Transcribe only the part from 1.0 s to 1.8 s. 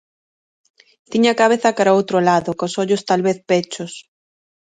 Tiña a cabeza